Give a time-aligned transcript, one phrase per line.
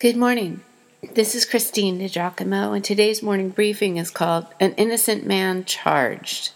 [0.00, 0.62] Good morning.
[1.12, 6.52] This is Christine DiGiacomo, and today's morning briefing is called An Innocent Man Charged.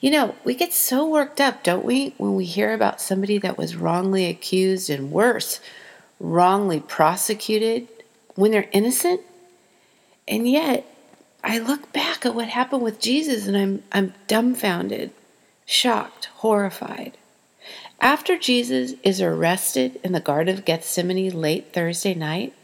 [0.00, 3.58] You know, we get so worked up, don't we, when we hear about somebody that
[3.58, 5.60] was wrongly accused and worse,
[6.18, 7.88] wrongly prosecuted
[8.36, 9.20] when they're innocent?
[10.26, 10.86] And yet,
[11.44, 15.10] I look back at what happened with Jesus and I'm, I'm dumbfounded,
[15.66, 17.18] shocked, horrified.
[18.00, 22.54] After Jesus is arrested in the Garden of Gethsemane late Thursday night,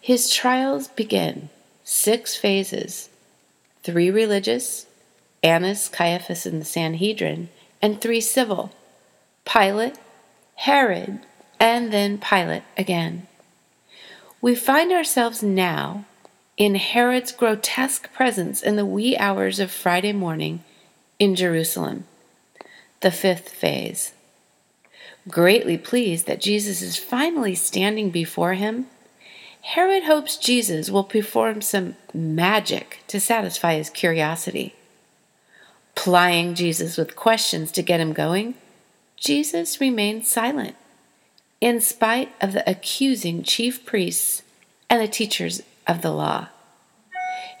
[0.00, 1.48] his trials begin.
[1.82, 3.08] Six phases
[3.82, 4.86] three religious,
[5.42, 7.48] Annas, Caiaphas, and the Sanhedrin,
[7.82, 8.70] and three civil
[9.44, 9.96] Pilate,
[10.56, 11.20] Herod,
[11.58, 13.26] and then Pilate again.
[14.40, 16.04] We find ourselves now
[16.56, 20.62] in Herod's grotesque presence in the wee hours of Friday morning
[21.18, 22.04] in Jerusalem,
[23.00, 24.12] the fifth phase.
[25.28, 28.86] Greatly pleased that Jesus is finally standing before him,
[29.60, 34.74] Herod hopes Jesus will perform some magic to satisfy his curiosity.
[35.94, 38.54] Plying Jesus with questions to get him going,
[39.16, 40.76] Jesus remains silent,
[41.60, 44.42] in spite of the accusing chief priests
[44.88, 46.48] and the teachers of the law.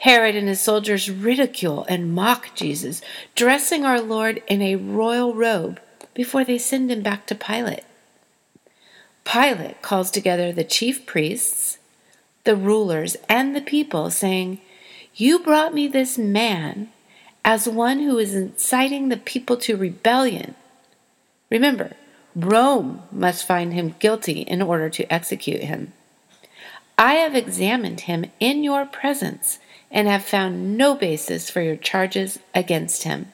[0.00, 3.02] Herod and his soldiers ridicule and mock Jesus,
[3.34, 5.80] dressing our Lord in a royal robe
[6.14, 7.84] before they send him back to Pilate.
[9.24, 11.78] Pilate calls together the chief priests,
[12.44, 14.60] the rulers, and the people, saying,
[15.14, 16.90] You brought me this man
[17.44, 20.54] as one who is inciting the people to rebellion.
[21.50, 21.92] Remember,
[22.34, 25.92] Rome must find him guilty in order to execute him.
[26.96, 29.58] I have examined him in your presence
[29.90, 33.32] and have found no basis for your charges against him.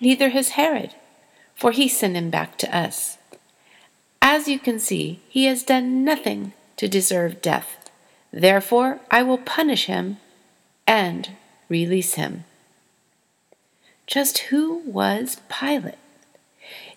[0.00, 0.94] Neither has Herod
[1.60, 3.18] for he sent him back to us.
[4.22, 7.90] As you can see, he has done nothing to deserve death.
[8.32, 10.16] Therefore, I will punish him
[10.86, 11.28] and
[11.68, 12.44] release him.
[14.06, 15.98] Just who was Pilate?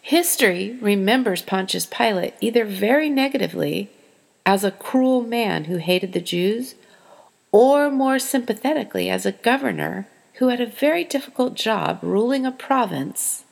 [0.01, 3.89] History remembers Pontius Pilate either very negatively
[4.45, 6.75] as a cruel man who hated the Jews,
[7.51, 13.43] or more sympathetically as a governor who had a very difficult job ruling a province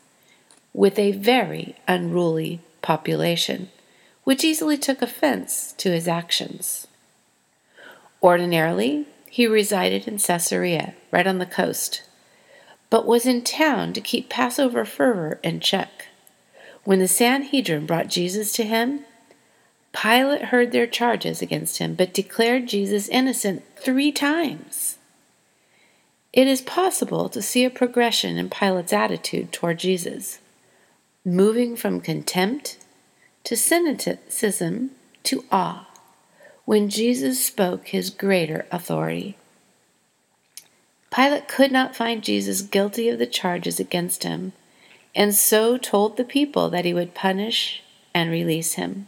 [0.74, 3.70] with a very unruly population,
[4.24, 6.88] which easily took offense to his actions.
[8.24, 12.04] Ordinarily, he resided in Caesarea, right on the coast,
[12.90, 16.08] but was in town to keep Passover fervor in check.
[16.84, 19.06] When the Sanhedrin brought Jesus to him,
[19.94, 24.98] Pilate heard their charges against him, but declared Jesus innocent three times.
[26.34, 30.40] It is possible to see a progression in Pilate's attitude toward Jesus
[31.24, 32.78] moving from contempt
[33.44, 34.92] to cynicism
[35.24, 35.88] to awe
[36.66, 39.38] when Jesus spoke his greater authority.
[41.14, 44.54] Pilate could not find Jesus guilty of the charges against him,
[45.14, 47.84] and so told the people that he would punish
[48.14, 49.08] and release him.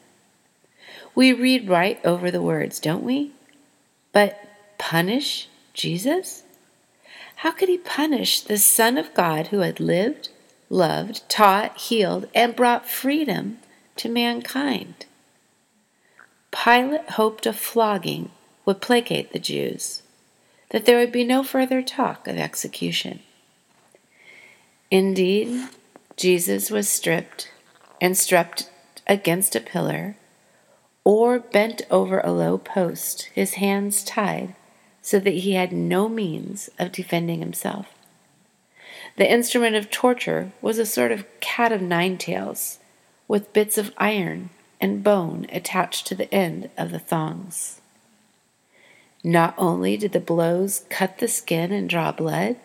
[1.15, 3.31] We read right over the words, don't we?
[4.11, 4.39] But
[4.77, 6.43] punish Jesus?
[7.37, 10.29] How could he punish the Son of God who had lived,
[10.73, 13.59] loved, taught, healed, and brought freedom
[13.95, 15.05] to mankind.
[16.51, 18.31] Pilate hoped a flogging
[18.65, 20.01] would placate the Jews,
[20.71, 23.19] that there would be no further talk of execution.
[24.89, 25.69] Indeed,
[26.17, 27.51] Jesus was stripped
[28.01, 28.69] and strapped
[29.05, 30.15] against a pillar,
[31.03, 34.55] or bent over a low post, his hands tied,
[35.03, 37.92] so that he had no means of defending himself.
[39.15, 42.79] The instrument of torture was a sort of cat of nine tails,
[43.27, 44.49] with bits of iron
[44.81, 47.79] and bone attached to the end of the thongs.
[49.23, 52.57] Not only did the blows cut the skin and draw blood,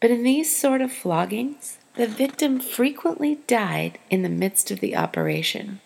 [0.00, 4.94] but in these sort of floggings, the victim frequently died in the midst of the
[4.94, 5.80] operation.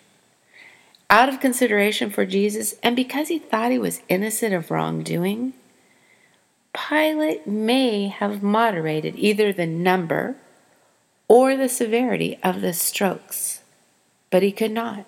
[1.09, 5.55] Out of consideration for Jesus, and because he thought he was innocent of wrongdoing,
[6.73, 10.37] Pilate may have moderated either the number
[11.29, 13.63] or the severity of the strokes,
[14.31, 15.05] but he could not,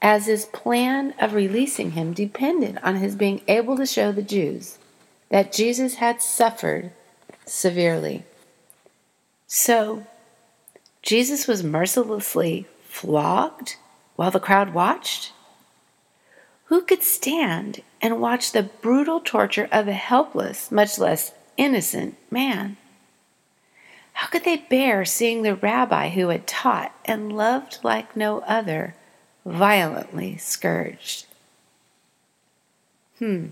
[0.00, 4.78] as his plan of releasing him depended on his being able to show the Jews
[5.28, 6.92] that Jesus had suffered
[7.46, 8.24] severely.
[9.46, 10.06] So,
[11.02, 13.76] Jesus was mercilessly flogged
[14.16, 15.32] while the crowd watched?
[16.70, 22.76] Who could stand and watch the brutal torture of a helpless, much less innocent man?
[24.12, 28.94] How could they bear seeing the rabbi who had taught and loved like no other
[29.44, 31.26] violently scourged?
[33.18, 33.46] Hmm.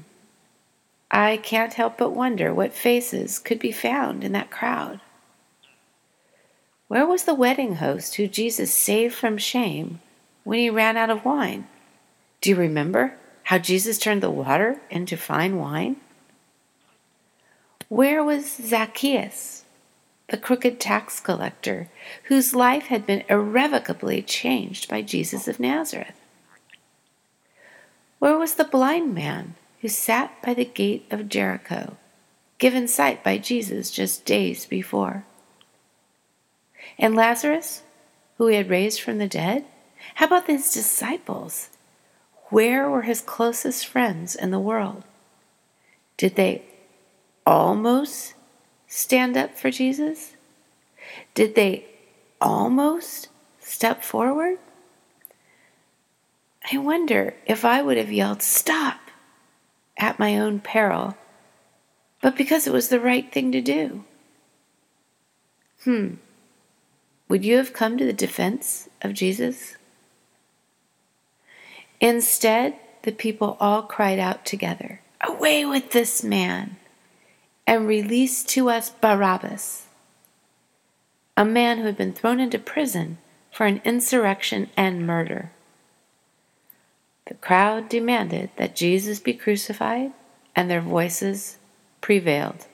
[1.11, 5.01] I can't help but wonder what faces could be found in that crowd.
[6.87, 10.01] Where was the wedding host who Jesus saved from shame
[10.45, 11.67] when he ran out of wine?
[12.41, 13.15] Do you remember
[13.45, 15.97] how Jesus turned the water into fine wine?
[17.89, 19.65] Where was Zacchaeus,
[20.29, 21.89] the crooked tax collector,
[22.25, 26.21] whose life had been irrevocably changed by Jesus of Nazareth?
[28.19, 31.97] Where was the blind man who sat by the gate of Jericho,
[32.59, 35.25] given sight by Jesus just days before?
[36.99, 37.83] And Lazarus,
[38.37, 39.65] who he had raised from the dead?
[40.17, 41.71] How about his disciples?
[42.51, 45.05] Where were his closest friends in the world?
[46.17, 46.65] Did they
[47.47, 48.35] almost
[48.87, 50.35] stand up for Jesus?
[51.35, 51.87] Did they
[52.41, 53.29] almost
[53.61, 54.59] step forward?
[56.73, 59.01] I wonder if I would have yelled, Stop!
[59.97, 61.17] at my own peril,
[62.21, 64.05] but because it was the right thing to do.
[65.83, 66.15] Hmm.
[67.29, 69.78] Would you have come to the defense of Jesus?
[72.01, 76.77] Instead, the people all cried out together, Away with this man,
[77.67, 79.87] and release to us Barabbas,
[81.37, 83.19] a man who had been thrown into prison
[83.51, 85.51] for an insurrection and murder.
[87.27, 90.13] The crowd demanded that Jesus be crucified,
[90.55, 91.59] and their voices
[92.01, 92.67] prevailed.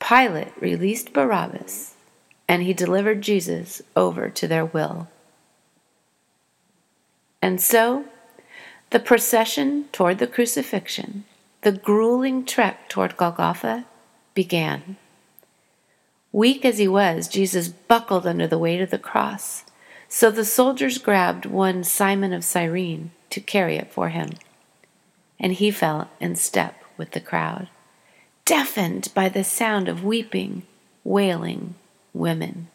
[0.00, 1.94] Pilate released Barabbas
[2.50, 5.06] and he delivered Jesus over to their will.
[7.42, 8.04] And so,
[8.90, 11.24] the procession toward the crucifixion,
[11.62, 13.86] the grueling trek toward Golgotha,
[14.34, 14.96] began.
[16.32, 19.64] Weak as he was, Jesus buckled under the weight of the cross,
[20.08, 24.30] so the soldiers grabbed one Simon of Cyrene to carry it for him,
[25.38, 27.68] and he fell in step with the crowd,
[28.44, 30.62] deafened by the sound of weeping,
[31.04, 31.74] wailing,
[32.12, 32.68] women.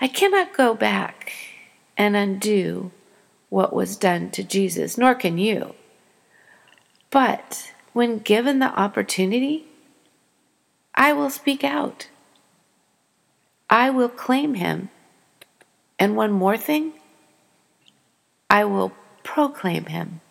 [0.00, 1.32] I cannot go back
[1.96, 2.90] and undo
[3.50, 5.74] what was done to Jesus, nor can you.
[7.10, 9.66] But when given the opportunity,
[10.94, 12.08] I will speak out.
[13.68, 14.88] I will claim him.
[15.98, 16.94] And one more thing
[18.48, 18.92] I will
[19.22, 20.22] proclaim him.